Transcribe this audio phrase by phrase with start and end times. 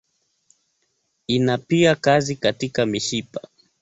[1.27, 3.41] Ina pia kazi katika mishipa.